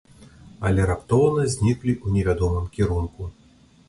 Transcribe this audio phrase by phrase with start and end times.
[0.69, 3.29] Але раптоўна зніклі ў невядомым кірунку.